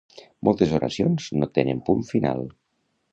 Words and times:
Moltes 0.47 0.71
oracions 0.77 1.27
no 1.41 1.49
tenen 1.59 1.83
punt 1.91 2.01
final. 2.13 2.43